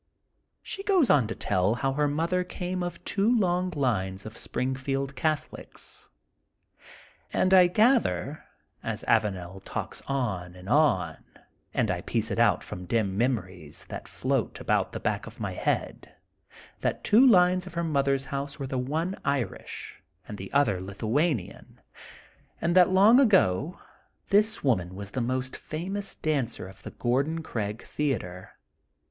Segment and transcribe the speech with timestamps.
[0.63, 5.15] She goes on to tell how her mother came of two long lines of Springfield
[5.15, 6.09] Catholics.
[7.31, 8.43] And I gather,
[8.81, 11.23] as Avanel talks on and on,
[11.71, 15.53] and I piece it out from dim memories that float about the back of my
[15.53, 16.15] head,
[16.79, 21.75] that two fines of her mother's house were Ihe one Irish, and the other LithuaDian^
[22.59, 23.77] and that long ago
[24.29, 25.55] this THE GOLDEN BOOK OF SPRINGFIELD 78 woman was the most
[26.11, 28.55] famous dancer of The Gordon Craig Theatre.